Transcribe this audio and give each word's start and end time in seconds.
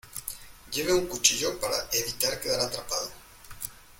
lleve 0.71 0.93
un 0.95 1.05
cuchillo 1.05 1.59
para 1.59 1.77
evitar 1.93 2.39
quedar 2.41 2.59
atrapado. 2.61 3.11